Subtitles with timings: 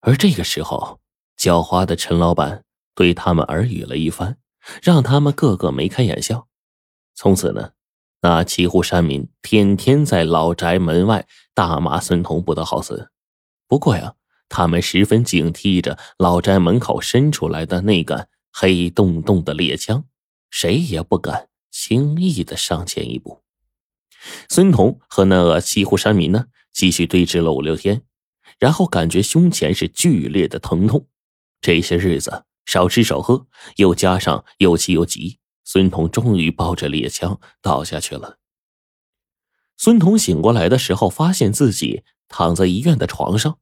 [0.00, 1.00] 而这个时候，
[1.38, 2.64] 狡猾的陈老板
[2.94, 4.38] 对他们耳语了一番，
[4.82, 6.46] 让他们个个眉开眼笑。
[7.14, 7.72] 从此呢，
[8.22, 13.10] 那七户山民天天在老宅门外大骂孙彤不得好死。
[13.68, 14.14] 不过呀，
[14.48, 20.04] 他们十分警惕着老宅门口伸出来的那杆黑洞洞的猎枪，
[20.50, 23.42] 谁也不敢轻易的上前一步。
[24.48, 28.02] 孙彤和那七户山民呢，继续对峙了五六天。
[28.60, 31.08] 然后感觉胸前是剧烈的疼痛，
[31.60, 38.38] 这些日子少吃少喝，又加上又气又急，孙彤终于抱着猎枪倒下去了。
[39.76, 43.58] 孙彤醒过来的时候，发现自己躺在医院的床上，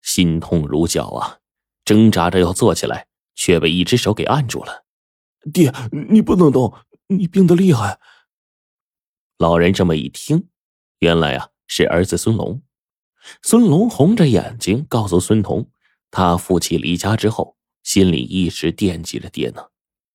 [0.00, 1.40] 心痛如绞啊，
[1.84, 4.84] 挣扎着要坐起来，却被一只手给按住了。
[5.52, 5.72] 爹，
[6.08, 6.72] 你不能动，
[7.08, 7.98] 你病得厉害。
[9.38, 10.48] 老人这么一听，
[11.00, 12.62] 原来啊是儿子孙龙。
[13.42, 15.68] 孙龙红着眼睛告诉孙彤，
[16.10, 19.66] 他父亲离家之后，心里一直惦记着爹呢。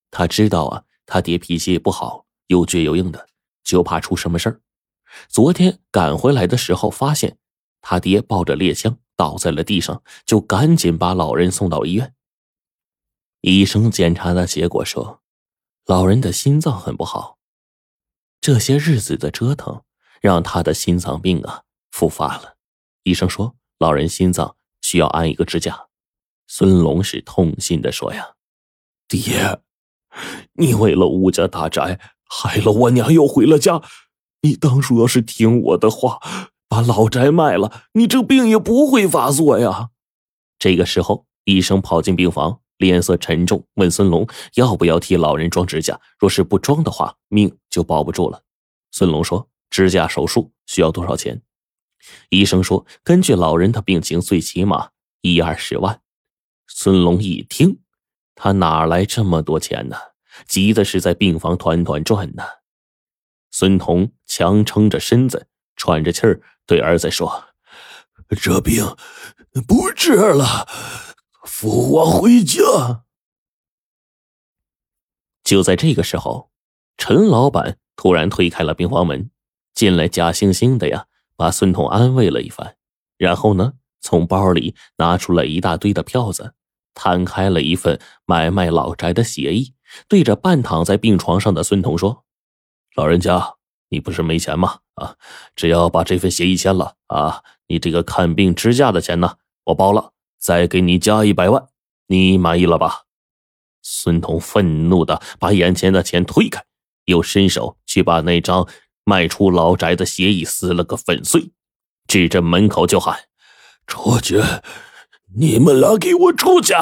[0.09, 3.28] 他知道啊，他爹脾气不好，又倔又硬的，
[3.64, 4.62] 就怕出什么事儿。
[5.28, 7.38] 昨天赶回来的时候，发现
[7.82, 12.14] 他爹抱着猎枪倒在了地上，就赶紧把老人送到医院。
[13.42, 15.22] 医生检查的结果说，
[15.86, 17.39] 老人的心脏很不好，
[18.39, 19.82] 这些日子的折腾
[20.22, 22.56] 让他的心脏病啊复发了。
[23.04, 25.88] 医生说，老人心脏需要安一个支架。
[26.48, 28.34] 孙龙是痛心的说：“呀，
[29.08, 29.62] 爹，
[30.54, 33.82] 你为了吴家大宅，害了我娘又回了家。
[34.42, 36.20] 你当初要是听我的话，
[36.68, 39.90] 把老宅卖了，你这病也不会发作呀。”
[40.60, 46.00] 这个时候，医生跑进病房，脸色沉重，问孙龙要不要替老人装支架。
[46.20, 48.44] 若是不装的话，命就保不住了。
[48.92, 51.42] 孙龙说：“支架手术需要多少钱？”
[52.30, 54.90] 医生说：“根据老人的病情，最起码
[55.22, 56.02] 一二十万。”
[56.68, 57.80] 孙龙一听，
[58.36, 59.98] 他哪来这么多钱呢？
[60.48, 62.44] 急的是在病房团团转呢。
[63.52, 67.50] 孙彤强撑着身子，喘着气儿，对儿子说
[68.42, 68.95] ：“这病
[69.67, 70.67] 不治了，
[71.44, 73.04] 扶我回家。”
[75.44, 76.50] 就在这个时候，
[76.98, 79.30] 陈老板突然推开了病房门，
[79.73, 81.08] 进来，假惺惺的呀。
[81.42, 82.76] 把孙彤安慰了一番，
[83.18, 86.54] 然后呢，从包里拿出了一大堆的票子，
[86.94, 89.74] 摊开了一份买卖老宅的协议，
[90.08, 92.26] 对着半躺在病床上的孙彤说
[92.94, 93.56] ：“老人家，
[93.90, 94.82] 你不是没钱吗？
[94.94, 95.16] 啊，
[95.56, 101.70] 只要把这份协议签了啊，你这个看病支架的钱呢，我包了，再给你加一百万，
[102.06, 103.06] 你满意了吧？”
[103.82, 106.64] 孙彤愤怒的把眼前的钱推开，
[107.06, 108.68] 又伸手去把那张。
[109.11, 111.52] 卖出老宅的协议撕了个粉碎，
[112.08, 113.26] 指着门口就喊
[113.86, 114.42] ：“出去！
[115.36, 116.73] 你们俩给我出去！”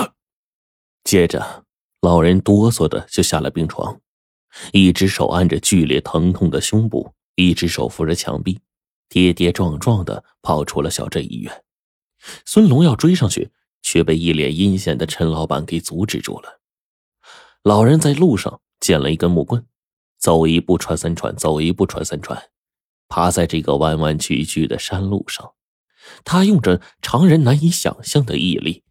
[1.03, 1.65] 接着，
[2.01, 3.99] 老人哆嗦的就下了病床，
[4.73, 8.59] 一只手按着剧烈疼痛的胸部，一只手扶着墙壁，
[9.09, 11.63] 跌跌撞撞的跑出了小镇医院。
[12.45, 13.49] 孙龙要追上去，
[13.81, 16.59] 却被一脸阴险的陈老板给阻止住了。
[17.63, 19.65] 老人在路上捡了一根木棍。
[20.19, 22.51] 走一步穿三穿，走一步穿三穿，
[23.07, 25.53] 爬在这个弯弯曲曲的山路上，
[26.25, 28.83] 他用着常人难以想象的毅力，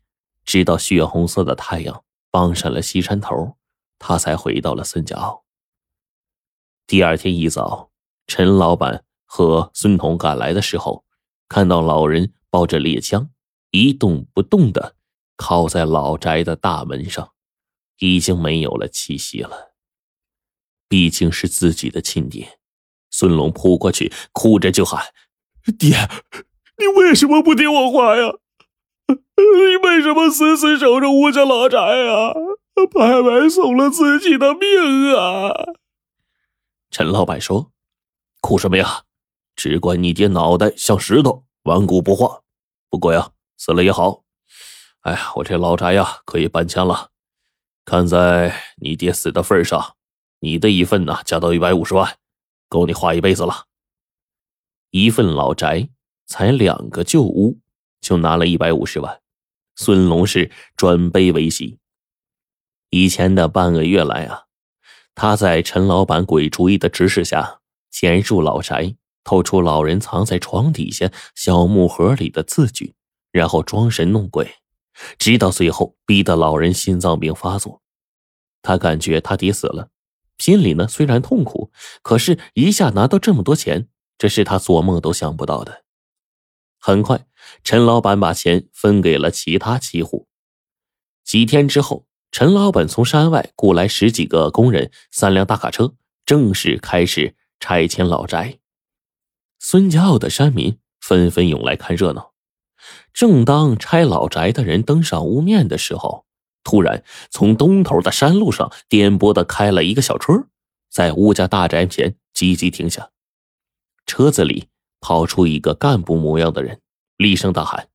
[0.45, 3.57] 直到血红色的太阳傍上了西山头，
[3.99, 5.45] 他才回到了孙家坳。
[6.87, 7.91] 第二天一早，
[8.27, 11.05] 陈老板和孙彤赶来的时候，
[11.47, 13.29] 看到老人抱着猎枪，
[13.71, 14.97] 一动不动的
[15.37, 17.33] 靠在老宅的大门上，
[17.99, 19.68] 已经没有了气息了。
[20.89, 22.59] 毕竟是自己的亲爹，
[23.11, 25.13] 孙龙扑过去，哭着就喊
[25.79, 26.09] ：“爹，
[26.79, 28.33] 你为什么不听我话呀？
[29.07, 32.33] 你为什么死死守着吴家老宅啊？
[32.93, 35.75] 白白送了自己的命啊！”
[36.91, 37.71] 陈老板说
[38.41, 39.03] ：“哭什么呀？
[39.55, 42.43] 只怪你爹脑袋像石头，顽固不化。
[42.89, 44.25] 不过呀，死了也好。
[45.03, 47.11] 哎呀，我这老宅呀，可以搬迁了。
[47.85, 49.97] 看在你爹死的份上。”
[50.41, 52.17] 你的一份呢，加到一百五十万，
[52.69, 53.67] 够你花一辈子了。
[54.91, 55.89] 一份老宅
[56.27, 57.59] 才两个旧屋，
[58.01, 59.21] 就拿了一百五十万。
[59.75, 61.79] 孙龙是转悲为喜。
[62.91, 64.45] 以前的半个月来啊，
[65.15, 72.95] 他在陈老板鬼主意的指使下，潜入老宅，偷出老人藏在床底下小木盒里的字据，
[73.31, 74.55] 然后装神弄鬼，
[75.19, 77.83] 直到最后逼得老人心脏病发作。
[78.63, 79.91] 他感觉他爹死了。
[80.39, 81.71] 心里呢虽然痛苦，
[82.03, 85.85] 可是一下拿到这么多钱，这是他做梦都想不到的。
[86.79, 87.27] 很快，
[87.65, 90.29] 陈老板把钱分给了其他七户。
[91.25, 95.95] 几天之后，陈老板从山外雇来十几个工人，三辆大卡车，
[96.25, 98.59] 正式开始拆迁老宅。
[99.59, 102.33] 孙家坳的山民纷纷涌来看热闹。
[103.13, 106.27] 正当拆老宅的人登上屋面的时候，
[106.65, 110.47] 突然从东头的山路上颠簸的开了一个小车，
[110.91, 113.11] 在吴家大宅前急急停下。
[114.07, 114.69] 车子里
[115.01, 116.81] 跑出一个干部模样的人，
[117.17, 117.89] 厉声大喊：“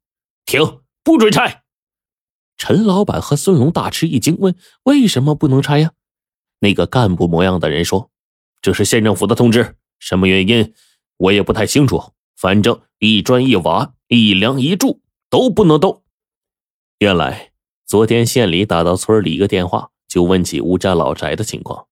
[0.46, 1.64] 停，不准拆！”
[2.58, 5.94] 陈老板和孙龙大吃一惊，问：“为什么不能拆呀？”
[6.62, 8.12] 那个干部模样的人说
[8.62, 10.74] ：“这是县政府的通知，什么原因
[11.18, 12.14] 我也不太清楚。
[12.38, 16.04] 反正一砖一瓦、一梁一柱都不能动。”
[17.00, 17.53] 原来
[17.86, 21.86] 昨天县里打到村里一个电话，就问起吴家老宅的情况。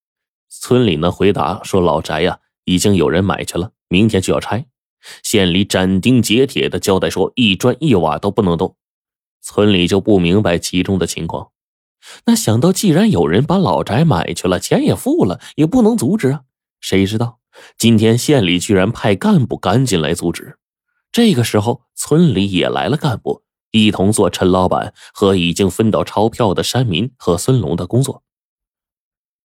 [0.50, 4.66] 村里呢回答说：“老宅呀，已经有人买去了，明天就要拆。”
[5.24, 8.76] 县里斩钉截铁的交代说：“一砖一瓦都不能动。”
[9.42, 11.50] 村里就不明白其中的情况，
[12.26, 16.42] 那想到既然有人把老宅买去了，钱也付了，也不能阻止啊。
[16.80, 17.40] 谁知道
[17.78, 20.58] 今天县里居然派干部赶紧来阻止。
[21.12, 28.24] 这个时候，村里也来了干部，一同做陈老板和已经分到钞票的山民和孙龙的工作。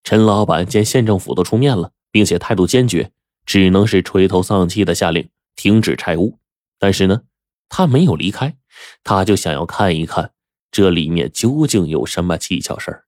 [0.05, 3.11] 陈老板见县政府都出面了，并且态度坚决，
[3.45, 6.39] 只能是垂头丧气的下令停止拆屋。
[6.79, 7.23] 但是呢，
[7.69, 8.57] 他没有离开。
[9.03, 10.33] 他就想要看一看
[10.71, 13.05] 这里面究竟有什么蹊跷事儿。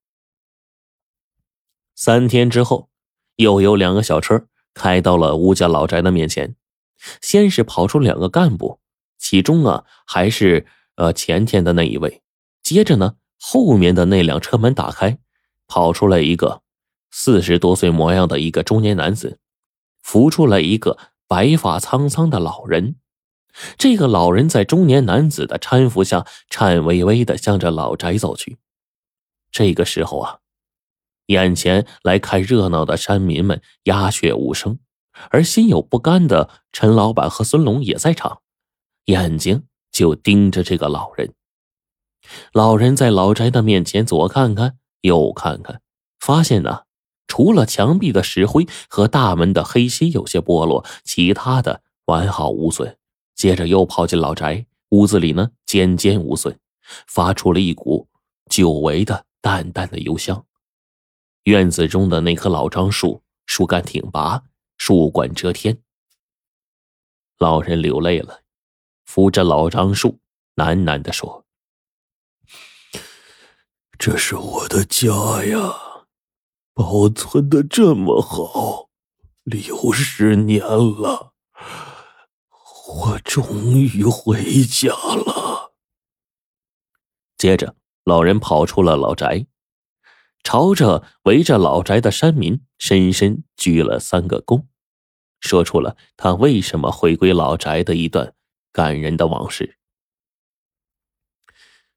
[1.95, 2.89] 三天之后，
[3.37, 6.57] 又有两个小车开到了吴家老宅的面前。
[7.21, 8.81] 先是跑出两个干部，
[9.19, 10.67] 其中啊还是
[10.99, 12.23] 呃前天的那一位。
[12.61, 15.19] 接着呢，后面的那辆车门打开，
[15.69, 16.61] 跑出来一个
[17.11, 19.39] 四十多岁模样的一个中年男子，
[20.03, 22.97] 扶出来一个白发苍苍的老人。
[23.77, 28.59] 这个老人在中年男子的搀扶下，颤巍巍的向着老宅走去。
[29.51, 30.39] 这个时候啊，
[31.27, 34.79] 眼前来看热闹的山民们鸦雀无声，
[35.31, 38.43] 而心有不甘的陈老板和孙龙也在场，
[39.07, 39.65] 眼睛
[39.99, 41.35] 就盯着这个老人。
[42.53, 45.81] 老人在老宅的面前左看看右看看，
[46.21, 46.83] 发现呢，
[47.27, 52.97] 除了墙壁的石灰和大门的黑漆有些剥落，其他的完好无损。
[53.35, 56.57] 接着又跑进老宅，屋子里呢间间无损，
[57.09, 58.07] 发出了一股
[58.49, 60.47] 久违的淡淡的幽香。
[61.43, 64.45] 院子中的那棵老樟树，树干挺拔，
[64.77, 65.83] 树冠遮天。
[67.39, 68.43] 老人流泪了，
[69.09, 70.21] 扶着老樟树，
[70.57, 71.47] 喃喃的说
[73.99, 75.11] ：“这是我的家
[75.47, 76.05] 呀，
[76.75, 78.91] 保存的这么好，
[79.45, 81.33] 六十年了。”
[83.01, 85.73] 我终于回家了。
[87.39, 89.47] 接着，老人跑出了老宅，
[90.43, 94.67] 朝着围着老宅的山民深深鞠了三个躬，
[95.41, 98.35] 说出了他为什么回归老宅的一段
[98.73, 99.77] 感人的往事。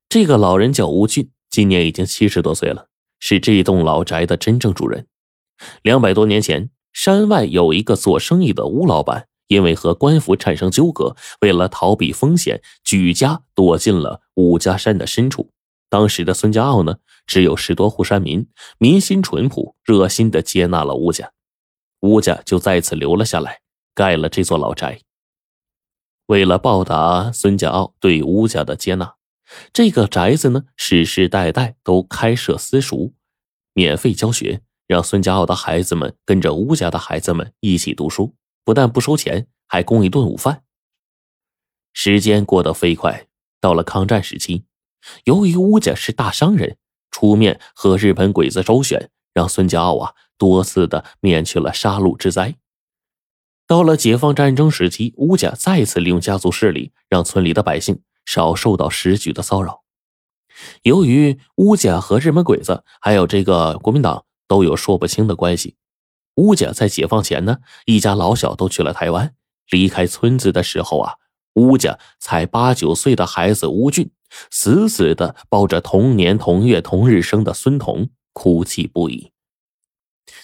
[0.10, 2.88] 这个老人叫吴俊，今年已经七十多岁了，
[3.20, 5.08] 是这栋老宅的真正主人。
[5.82, 9.28] 两百多年前，山外有一个做生意的吴老板。
[9.48, 15.52] 因为和官府产生纠葛，为了逃避风险，举家躲进了武家山的深处。
[15.90, 21.34] 当时的孙家坳呢，只有十多户山民，民心淳朴，热心的接纳了吴家，
[22.00, 23.60] 吴家就再次留了下来，
[23.94, 25.02] 盖了这座老宅。
[26.28, 29.16] 为了报答孙家傲对吴家的接纳，
[29.74, 33.14] 这个宅子呢，世世代代都开设私塾，
[33.74, 38.36] 免费教学，让孙家傲的孩子们跟着吴家的孩子们一起读书。
[38.64, 40.64] 不但不收钱，还供一顿午饭。
[41.94, 43.28] 时间过得飞快，
[43.60, 44.64] 到了抗战时期，
[45.26, 46.78] 由于吴家是大商人，
[47.10, 52.56] 出面和日本鬼子周旋，让孙家傲啊多次的免去了杀戮之灾。
[53.72, 59.84] 到了解放战争时期，乌家再次利用家族势力，让村里的百姓少受到时局的骚扰。
[60.84, 65.78] 由于乌家和日本鬼子还有这个国民党都有说不清的关系。
[66.36, 69.34] 乌家在解放前呢，一家老小都去了台湾。
[69.70, 71.14] 离开村子的时候啊，
[71.54, 74.12] 乌家才八九岁的孩子乌俊，
[74.50, 79.32] 死死的抱着同年同月同日生的孙彤，哭泣不已。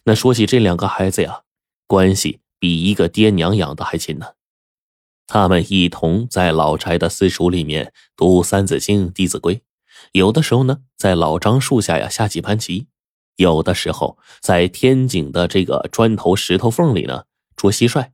[0.05, 1.41] 那说起这两个孩子呀，
[1.87, 4.33] 关系比一个爹娘养的还亲呢。
[5.27, 9.55] 他们一同在老宅的私塾里面读《三字经》《弟子规》，
[10.13, 12.87] 有的时候呢，在老樟树下呀下几盘棋。
[13.35, 18.09] 有的时候，在天井的这个砖头、石头缝里呢捉蟋蟀，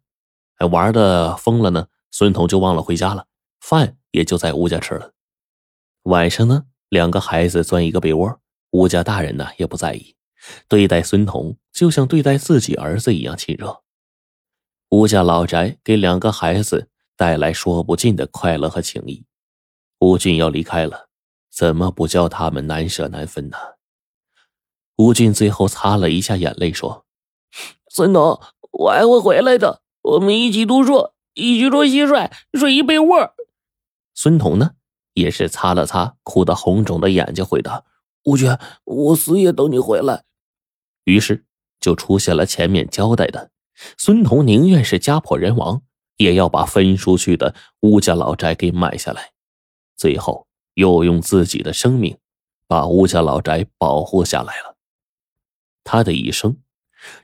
[0.70, 1.88] 玩的疯了呢。
[2.12, 3.28] 孙彤就忘了回家了，
[3.60, 5.14] 饭也就在吴家吃了。
[6.04, 8.40] 晚上呢，两个孩子钻一个被窝，
[8.72, 10.16] 吴家大人呢也不在意，
[10.68, 13.83] 对待孙彤就像对待自己儿子一样亲热。
[14.96, 19.26] 吴家老宅给两个孩子带来说不尽的快乐和情谊。
[19.98, 21.10] 吴俊要离开了，
[21.50, 23.58] 怎么不叫他们难舍难分呢？
[24.98, 27.08] 吴俊最后擦了一下眼泪，说
[27.90, 33.34] ：“孙彤，我还会回来的，我们一起读书，一起捉蟋蟀，睡一被窝。”
[34.14, 34.76] 孙彤呢，
[35.16, 37.84] 也是擦了擦哭得红肿的眼睛，回答
[38.26, 40.26] ：“吴俊，我死也等你回来。”
[41.06, 41.48] 于是
[41.80, 43.50] 就出现了前面交代的，
[43.98, 45.82] 孙彤宁愿是家破人亡，
[46.18, 49.32] 也要把分出去的吴家老宅给买下来，
[49.96, 52.18] 最后又用自己的生命
[52.68, 54.78] 把吴家老宅保护下来了。
[55.84, 56.58] 他的一生，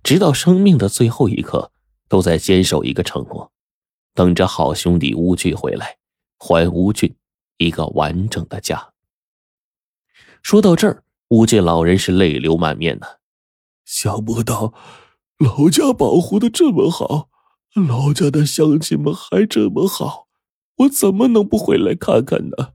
[0.04, 1.72] 直到生命的最后一刻，
[2.08, 3.52] 都在坚守一个承诺，
[4.14, 5.98] 等着好兄弟吴俊回来，
[6.38, 7.16] 还吴俊
[7.58, 8.94] 一个完整的家。
[10.42, 13.20] 说到这儿，吴俊老人是泪流满面的，
[13.86, 14.74] 想不到
[15.40, 17.30] 老家保护的这么好，
[17.74, 20.28] 老家的乡亲们还这么好，
[20.76, 22.74] 我怎么能不回来看看呢？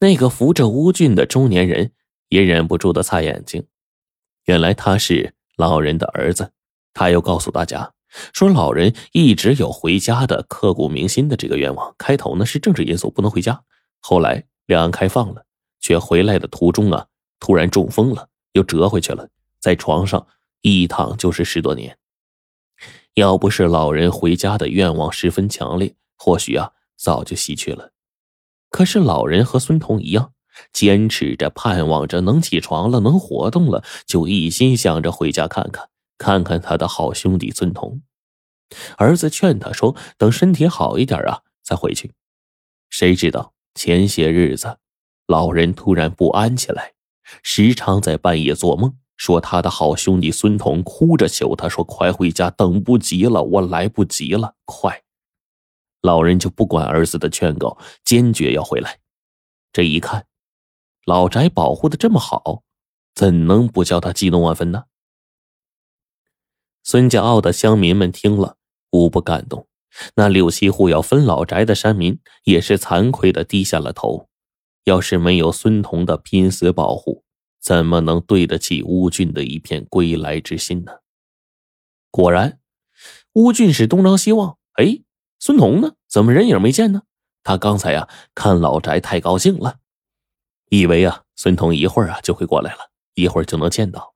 [0.00, 1.92] 那个扶着吴俊的中年人。
[2.30, 3.66] 也忍不住的擦眼睛，
[4.44, 6.52] 原来他是老人的儿子。
[6.92, 7.94] 他又告诉大家
[8.34, 11.94] 说，老人一直有回家的刻骨铭心的这个愿望。
[11.96, 13.62] 开头呢是政治因素不能回家，
[14.00, 15.46] 后来两岸开放了，
[15.80, 17.06] 却回来的途中啊
[17.40, 20.26] 突然中风了，又折回去了，在床上
[20.62, 21.98] 一躺就是十多年。
[23.14, 27.92] 要不是老人回家的愿望十分强烈，或许啊早就西去了。
[28.70, 30.32] 可是老人和孙彤一样。
[30.72, 35.88] 坚持着，盼望着能起床了，能活动了，就一心想着回家看看，
[36.18, 38.02] 看看他的好兄弟孙彤。
[38.96, 42.12] 儿子劝他说：“等身体好一点啊，再回去。”
[42.90, 44.78] 谁知道前些日子，
[45.28, 46.94] 老人突然不安起来，
[47.44, 55.02] 时常在半夜做梦，说他的好兄弟孙彤哭着求他说：“快回家，等不及了，我来不及了，快！”
[56.00, 59.00] 老人就不管儿子的劝告，坚决要回来。
[59.72, 60.24] 这一看。
[61.04, 62.62] 老宅保护的这么好，
[63.14, 64.84] 怎能不叫他激动万分呢？
[66.84, 68.56] 孙家坳的乡民们听了，
[68.90, 69.66] 无不感动。
[70.14, 74.28] 那六七户要分老宅的山民也是惭愧的低下了头。
[74.84, 77.24] 要是没有孙彤的拼死保护，
[77.60, 80.92] 怎么能对得起乌俊的一片归来之心呢？
[82.10, 82.60] 果然，
[83.34, 84.58] 乌俊是东张西望。
[84.74, 85.02] 哎，
[85.38, 85.94] 孙彤呢？
[86.08, 87.02] 怎么人影没见呢？
[87.42, 89.78] 他刚才呀，看老宅太高兴了。
[90.70, 94.14] 以为啊，孙彤一会儿啊就会过来了，一会儿就能见到。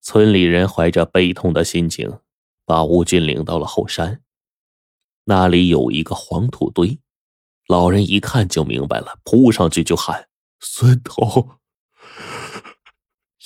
[0.00, 2.18] 村里人怀着悲痛的心情，
[2.64, 4.22] 把吴俊领到了后山。
[5.24, 7.00] 那里有一个黄土堆，
[7.66, 10.28] 老人一看就明白了，扑上去就喊
[10.60, 11.58] ：“孙彤，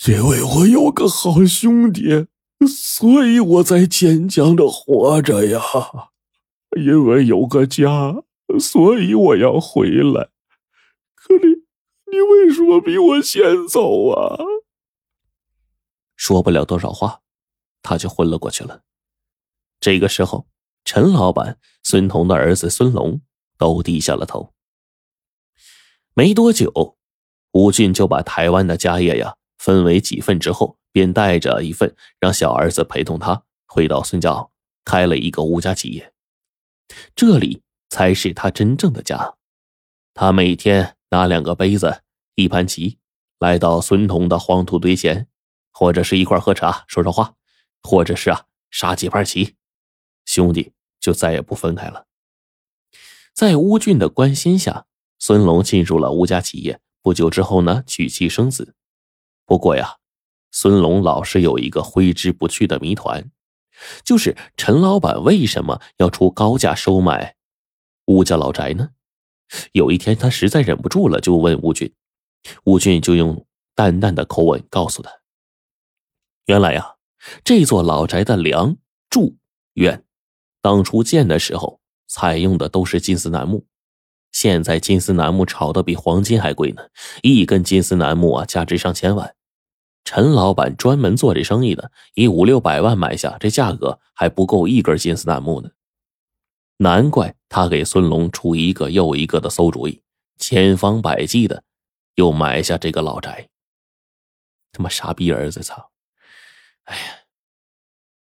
[0.09, 2.27] 因为我有个好兄弟，
[2.67, 5.61] 所以我在坚强的活着呀。
[6.77, 8.23] 因为有个家，
[8.59, 10.31] 所以我要回来。
[11.15, 11.63] 可你……”
[12.13, 14.37] 你为什么比我先走啊？
[16.15, 17.23] 说不了多少话，
[17.81, 18.83] 他就昏了过去了。
[19.81, 20.47] 这个时候，
[20.85, 23.23] 陈老板、孙彤的儿子孙龙
[23.57, 24.53] 都低下了头。
[26.13, 26.99] 没多久，
[27.53, 34.49] 吴俊就把台湾的家业呀分为几份之后，便带着一份让小儿子陪同他回到孙家，
[34.85, 36.13] 开了一个吴家企业。
[37.15, 39.37] 这里才是他真正的家。
[40.13, 40.97] 他每天。
[41.13, 42.01] 拿两个杯子，
[42.37, 42.97] 一盘棋，
[43.39, 45.29] 来到孙彤的黄土堆前，
[45.71, 47.35] 或者是一块喝茶，说说话，
[47.83, 49.57] 或者是啊杀几盘棋，
[50.25, 52.07] 兄弟就再也不分开了。
[53.35, 54.87] 在乌俊的关心下，
[55.19, 56.81] 孙龙进入了吴家企业。
[57.03, 58.75] 不久之后呢，娶妻生子。
[59.45, 59.97] 不过呀，
[60.51, 63.31] 孙龙老是有一个挥之不去的谜团，
[64.05, 67.37] 就是陈老板为什么要出高价收买
[68.07, 68.91] 吴家老宅呢？
[69.73, 71.93] 有一天，他实在忍不住了，就问吴俊。
[72.65, 75.11] 吴俊就用淡淡的口吻告诉他
[76.47, 76.97] ：“原来呀，
[77.45, 78.77] 这座老宅的梁、
[79.11, 79.37] 柱、
[79.75, 80.05] 院，
[80.61, 83.67] 当初建的时候采用的都是金丝楠木。
[84.43, 86.83] 现在金丝楠木炒的比黄金还贵呢，
[87.23, 89.37] 一根金丝楠木啊，价值上千万。
[90.03, 95.71] 陈老板专门做这生意的，以五六百万买下，这价格还不够一根金丝楠木呢。”
[96.79, 100.03] 难怪他给孙龙出一个又一个的馊主意，
[100.39, 101.63] 千方百计的
[102.17, 103.49] 又买下这个老宅。
[104.73, 105.93] 他妈傻逼儿子，操！
[106.87, 107.22] 哎呀！